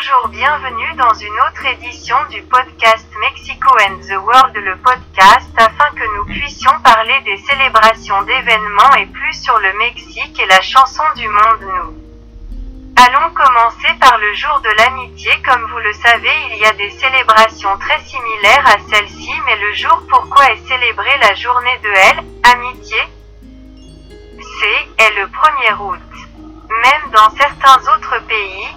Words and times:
Bonjour, 0.00 0.28
bienvenue 0.28 0.94
dans 0.96 1.12
une 1.12 1.40
autre 1.46 1.66
édition 1.66 2.16
du 2.30 2.40
podcast 2.44 3.06
Mexico 3.20 3.68
and 3.86 3.98
the 4.00 4.16
World, 4.24 4.56
le 4.56 4.76
podcast 4.76 5.50
afin 5.58 5.90
que 5.94 6.16
nous 6.16 6.24
puissions 6.24 6.70
parler 6.82 7.20
des 7.26 7.36
célébrations 7.36 8.22
d'événements 8.22 8.94
et 8.98 9.04
plus 9.04 9.34
sur 9.42 9.58
le 9.58 9.76
Mexique 9.76 10.40
et 10.40 10.46
la 10.46 10.62
chanson 10.62 11.02
du 11.16 11.28
monde 11.28 11.60
nous. 11.60 11.98
Allons 12.96 13.28
commencer 13.34 13.92
par 14.00 14.16
le 14.16 14.32
jour 14.32 14.60
de 14.60 14.70
l'amitié. 14.78 15.32
Comme 15.44 15.68
vous 15.70 15.80
le 15.80 15.92
savez, 15.92 16.32
il 16.52 16.56
y 16.56 16.64
a 16.64 16.72
des 16.72 16.90
célébrations 16.92 17.76
très 17.76 18.00
similaires 18.00 18.66
à 18.68 18.78
celle-ci, 18.88 19.32
mais 19.44 19.56
le 19.56 19.74
jour 19.74 20.00
pourquoi 20.08 20.50
est 20.50 20.66
célébrée 20.66 21.18
la 21.20 21.34
journée 21.34 21.78
de 21.82 21.88
L, 21.88 22.24
amitié 22.54 23.00
C'est, 24.60 25.04
est 25.04 25.14
le 25.20 25.26
1er 25.26 25.78
août. 25.78 26.00
Même 26.70 27.10
dans 27.12 27.36
certains 27.36 27.92
autres 27.92 28.18
pays, 28.26 28.68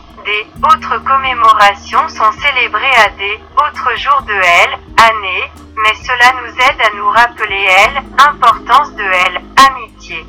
autres 0.64 1.04
commémorations 1.04 2.08
sont 2.10 2.32
célébrées 2.34 2.96
à 3.06 3.10
des 3.10 3.40
autres 3.58 3.98
jours 3.98 4.22
de 4.24 4.34
L, 4.34 4.80
année, 4.98 5.52
mais 5.76 5.96
cela 5.96 6.34
nous 6.42 6.52
aide 6.52 6.82
à 6.82 6.96
nous 6.96 7.10
rappeler 7.10 7.68
L, 7.88 8.04
importance 8.18 8.94
de 8.96 9.04
L, 9.04 9.42
amitié. 9.70 10.26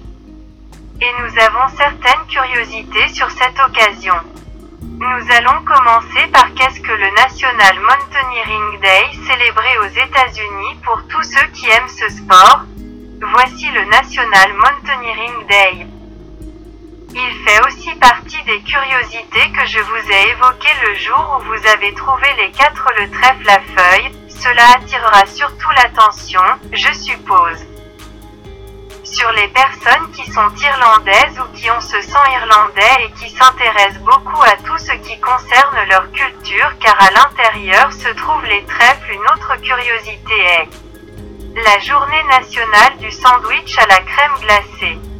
Et 1.00 1.10
nous 1.20 1.38
avons 1.40 1.76
certaines 1.76 2.26
curiosités 2.28 3.08
sur 3.08 3.30
cette 3.30 3.58
occasion. 3.60 4.14
Nous 4.82 5.32
allons 5.36 5.64
commencer 5.64 6.26
par 6.32 6.52
qu'est-ce 6.54 6.80
que 6.80 6.92
le 6.92 7.10
National 7.16 7.78
Mountaineering 7.80 8.80
Day 8.80 9.10
célébré 9.26 9.78
aux 9.78 10.06
États-Unis 10.06 10.78
pour 10.84 11.02
tous 11.08 11.22
ceux 11.24 11.46
qui 11.48 11.68
aiment 11.68 11.88
ce 11.88 12.08
sport. 12.10 12.62
Voici 13.32 13.70
le 13.70 13.84
National 13.86 14.52
Mountaineering 14.54 15.46
Day. 15.48 15.93
Il 17.16 17.32
fait 17.44 17.64
aussi 17.64 17.94
partie 17.94 18.42
des 18.42 18.60
curiosités 18.62 19.48
que 19.52 19.64
je 19.66 19.78
vous 19.78 20.10
ai 20.10 20.30
évoquées 20.30 20.74
le 20.84 20.94
jour 20.96 21.38
où 21.38 21.44
vous 21.44 21.66
avez 21.68 21.94
trouvé 21.94 22.26
les 22.38 22.50
quatre 22.50 22.90
le 22.98 23.08
trèfle 23.08 23.48
à 23.48 23.60
feuilles. 23.60 24.10
Cela 24.28 24.72
attirera 24.74 25.24
surtout 25.26 25.70
l'attention, 25.76 26.42
je 26.72 26.92
suppose. 26.92 27.66
Sur 29.04 29.30
les 29.30 29.46
personnes 29.46 30.10
qui 30.12 30.28
sont 30.28 30.50
irlandaises 30.56 31.38
ou 31.38 31.56
qui 31.56 31.70
ont 31.70 31.80
ce 31.80 32.00
sang 32.02 32.24
irlandais 32.32 33.06
et 33.06 33.12
qui 33.12 33.30
s'intéressent 33.30 34.02
beaucoup 34.02 34.42
à 34.42 34.56
tout 34.64 34.78
ce 34.78 34.92
qui 35.06 35.20
concerne 35.20 35.88
leur 35.88 36.10
culture 36.10 36.72
car 36.80 37.00
à 37.00 37.12
l'intérieur 37.12 37.92
se 37.92 38.08
trouvent 38.08 38.46
les 38.46 38.64
trèfles. 38.64 39.12
Une 39.12 39.30
autre 39.32 39.54
curiosité 39.62 40.34
est 40.34 40.68
la 41.64 41.78
journée 41.78 42.24
nationale 42.28 42.98
du 42.98 43.12
sandwich 43.12 43.78
à 43.78 43.86
la 43.86 44.00
crème 44.00 44.34
glacée 44.40 45.13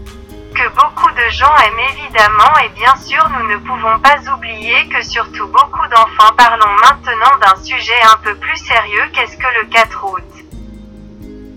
que 0.54 0.68
beaucoup 0.68 1.10
de 1.10 1.30
gens 1.30 1.54
aiment 1.66 1.88
évidemment 1.90 2.56
et 2.64 2.68
bien 2.70 2.94
sûr 2.96 3.28
nous 3.30 3.48
ne 3.48 3.56
pouvons 3.56 3.98
pas 3.98 4.18
oublier 4.32 4.88
que 4.88 5.02
surtout 5.02 5.48
beaucoup 5.48 5.86
d'enfants 5.88 6.32
parlons 6.36 6.74
maintenant 6.80 7.36
d'un 7.40 7.62
sujet 7.62 8.00
un 8.12 8.16
peu 8.18 8.34
plus 8.36 8.56
sérieux 8.58 9.10
qu'est-ce 9.12 9.36
que 9.36 9.46
le 9.60 9.66
4 9.68 10.04
août? 10.04 10.34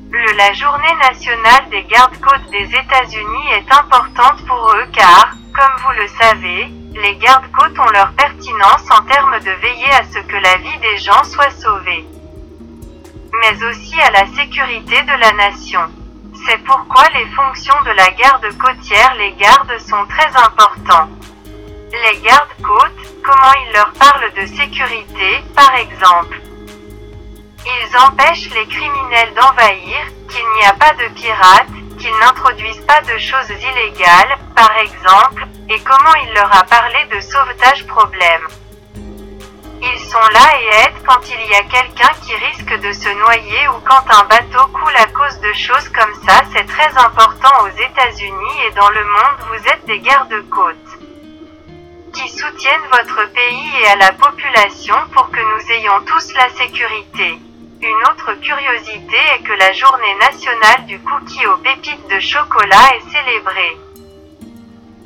Le, 0.09 0.37
la 0.37 0.51
journée 0.53 0.95
nationale 1.01 1.69
des 1.69 1.83
gardes-côtes 1.83 2.49
des 2.49 2.65
États-Unis 2.65 3.51
est 3.51 3.71
importante 3.71 4.43
pour 4.47 4.73
eux 4.75 4.87
car, 4.93 5.35
comme 5.53 5.83
vous 5.85 6.01
le 6.01 6.07
savez, 6.07 6.67
les 6.95 7.15
gardes-côtes 7.17 7.77
ont 7.77 7.91
leur 7.91 8.11
pertinence 8.13 8.89
en 8.89 9.03
termes 9.03 9.39
de 9.39 9.51
veiller 9.61 9.91
à 9.91 10.05
ce 10.05 10.19
que 10.19 10.37
la 10.37 10.57
vie 10.57 10.77
des 10.79 10.97
gens 10.97 11.23
soit 11.23 11.51
sauvée. 11.51 12.05
Mais 13.41 13.63
aussi 13.63 13.99
à 14.01 14.09
la 14.11 14.25
sécurité 14.27 15.03
de 15.03 15.19
la 15.19 15.33
nation. 15.33 15.81
C'est 16.47 16.63
pourquoi 16.63 17.03
les 17.13 17.25
fonctions 17.31 17.81
de 17.81 17.91
la 17.91 18.09
garde 18.11 18.47
côtière, 18.57 19.13
les 19.17 19.33
gardes 19.33 19.77
sont 19.79 20.05
très 20.07 20.27
importants. 20.27 21.09
Les 21.91 22.21
gardes-côtes, 22.21 23.21
comment 23.21 23.51
ils 23.65 23.73
leur 23.73 23.91
parlent 23.99 24.31
de 24.33 24.45
sécurité, 24.45 25.43
par 25.53 25.75
exemple. 25.75 26.39
Ils 27.65 27.97
empêchent 27.97 28.49
les 28.51 28.65
criminels 28.65 29.33
d'envahir, 29.33 29.97
qu'il 30.29 30.45
n'y 30.57 30.65
a 30.65 30.73
pas 30.73 30.93
de 30.93 31.13
pirates, 31.15 31.67
qu'ils 31.99 32.17
n'introduisent 32.17 32.85
pas 32.87 33.01
de 33.01 33.17
choses 33.17 33.49
illégales, 33.49 34.37
par 34.55 34.71
exemple, 34.77 35.45
et 35.67 35.79
comment 35.81 36.15
il 36.23 36.33
leur 36.33 36.55
a 36.55 36.63
parlé 36.63 37.03
de 37.13 37.19
sauvetage 37.19 37.85
problème. 37.87 38.47
Ils 39.81 39.99
sont 39.99 40.27
là 40.33 40.59
et 40.59 40.67
aident 40.83 41.03
quand 41.05 41.21
il 41.29 41.49
y 41.49 41.55
a 41.55 41.63
quelqu'un 41.63 42.11
qui 42.23 42.35
risque 42.35 42.81
de 42.81 42.91
se 42.91 43.09
noyer 43.09 43.67
ou 43.69 43.79
quand 43.85 44.03
un 44.09 44.23
bateau 44.25 44.65
coule 44.73 44.95
à 44.97 45.05
cause 45.07 45.39
de 45.39 45.53
choses 45.53 45.89
comme 45.89 46.13
ça. 46.25 46.41
C'est 46.53 46.65
très 46.65 46.97
important 46.97 47.63
aux 47.63 47.81
États-Unis 47.81 48.57
et 48.67 48.73
dans 48.73 48.89
le 48.89 49.03
monde. 49.03 49.39
Vous 49.49 49.67
êtes 49.69 49.85
des 49.85 49.99
gardes-côtes 49.99 50.75
qui 52.13 52.29
soutiennent 52.29 52.89
votre 52.91 53.31
pays 53.33 53.71
et 53.83 53.87
à 53.87 53.95
la 53.97 54.11
population 54.13 54.95
pour 55.13 55.29
que 55.29 55.39
nous 55.39 55.71
ayons 55.71 56.01
tous 56.05 56.33
la 56.33 56.49
sécurité. 56.49 57.39
Une 57.79 58.03
autre 58.09 58.33
curiosité 58.41 59.17
est 59.35 59.43
que 59.43 59.53
la 59.53 59.71
journée 59.73 60.15
nationale 60.19 60.85
du 60.87 60.99
cookie 60.99 61.45
aux 61.45 61.57
pépites 61.57 62.07
de 62.09 62.19
chocolat 62.19 62.95
est 62.95 63.11
célébrée. 63.11 63.77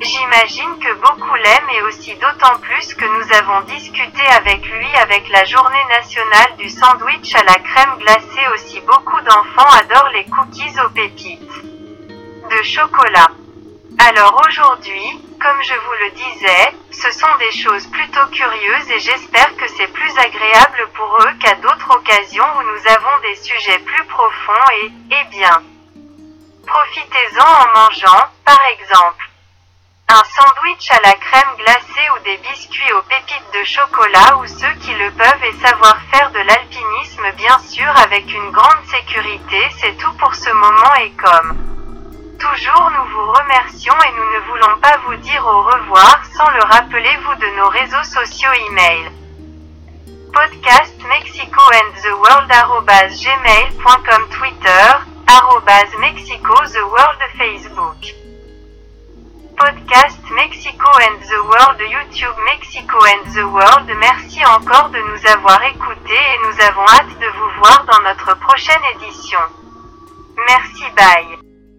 J'imagine 0.04 0.78
que 0.80 0.94
beaucoup 0.94 1.34
l'aiment 1.36 1.70
et 1.74 1.82
aussi 1.82 2.12
d'autant 2.16 2.58
plus 2.58 2.92
que 2.94 3.04
nous 3.04 3.32
avons 3.36 3.60
discuté 3.66 4.22
avec 4.36 4.66
lui 4.66 4.96
avec 4.96 5.28
la 5.28 5.44
journée 5.44 5.84
nationale 5.90 6.56
du 6.58 6.68
sandwich 6.68 7.32
à 7.36 7.44
la 7.44 7.54
crème 7.54 7.98
glacée 8.00 8.48
aussi 8.52 8.80
beaucoup 8.80 9.20
d'enfants 9.20 9.70
adorent 9.78 10.10
les 10.12 10.24
cookies 10.24 10.80
aux 10.84 10.90
pépites 10.90 11.40
de 12.50 12.62
chocolat. 12.64 13.28
Alors 14.00 14.42
aujourd'hui, 14.48 15.22
comme 15.40 15.62
je 15.62 15.74
vous 15.74 15.96
le 16.04 16.10
disais, 16.10 16.72
ce 16.90 17.12
sont 17.12 17.36
des 17.38 17.52
choses 17.52 17.86
plutôt 17.86 18.26
curieuses 18.32 18.90
et 18.90 18.98
j'espère 18.98 19.56
que 19.56 19.68
c'est 19.68 19.92
plus 19.92 20.18
agréable 20.18 20.88
pour 20.94 21.16
eux 21.22 21.32
qu'à 21.38 21.54
d'autres 21.54 21.96
occasions 21.96 22.46
où 22.58 22.62
nous 22.62 22.88
avons 22.90 23.20
des 23.22 23.36
sujets 23.36 23.78
plus 23.78 24.04
profonds 24.06 24.70
et, 24.82 24.90
eh 25.12 25.30
bien, 25.30 25.62
profitez-en 26.66 27.44
en 27.44 27.78
mangeant, 27.78 28.26
par 28.44 28.58
exemple. 28.80 29.31
Un 30.12 30.24
sandwich 30.24 30.90
à 30.90 31.00
la 31.06 31.14
crème 31.14 31.56
glacée 31.56 32.08
ou 32.14 32.22
des 32.24 32.36
biscuits 32.36 32.92
aux 32.92 33.02
pépites 33.08 33.50
de 33.54 33.64
chocolat 33.64 34.36
ou 34.36 34.46
ceux 34.46 34.74
qui 34.82 34.92
le 34.92 35.10
peuvent 35.12 35.42
et 35.42 35.66
savoir 35.66 35.96
faire 36.12 36.30
de 36.32 36.38
l'alpinisme 36.38 37.32
bien 37.38 37.58
sûr 37.60 37.88
avec 37.96 38.30
une 38.30 38.50
grande 38.50 38.84
sécurité, 38.90 39.56
c'est 39.80 39.96
tout 39.96 40.12
pour 40.18 40.34
ce 40.34 40.50
moment 40.50 40.94
et 41.00 41.12
comme 41.12 41.56
toujours 42.38 42.90
nous 42.90 43.10
vous 43.10 43.32
remercions 43.32 43.94
et 44.04 44.12
nous 44.12 44.34
ne 44.34 44.40
voulons 44.50 44.78
pas 44.82 44.98
vous 45.06 45.16
dire 45.16 45.46
au 45.46 45.62
revoir 45.62 46.20
sans 46.36 46.50
le 46.50 46.62
rappelez-vous 46.62 47.34
de 47.36 47.56
nos 47.56 47.68
réseaux 47.70 48.04
sociaux 48.04 48.52
email. 48.68 49.10
Podcast 50.30 50.94
Mexico 51.08 51.62
and 51.72 51.90
the 52.02 52.12
World 52.20 52.52
gmail.com 53.16 54.28
Twitter 54.28 54.84
Mexico 55.98 56.54
the 56.66 56.84
World 56.84 57.20
Facebook 57.38 58.12
podcast 59.62 60.18
Mexico 60.34 60.90
and 61.06 61.22
the 61.22 61.40
World 61.46 61.78
YouTube 61.78 62.36
Mexico 62.50 62.98
and 63.14 63.22
the 63.32 63.46
World. 63.46 63.86
Merci 64.00 64.44
encore 64.44 64.90
de 64.90 64.98
nous 64.98 65.30
avoir 65.30 65.62
écoutés 65.62 66.24
et 66.32 66.38
nous 66.44 66.64
avons 66.66 66.86
hâte 66.88 67.16
de 67.20 67.28
vous 67.38 67.50
voir 67.60 67.84
dans 67.86 68.02
notre 68.02 68.36
prochaine 68.40 68.82
édition. 68.96 69.38
Merci 70.48 70.82
bye. 70.96 71.41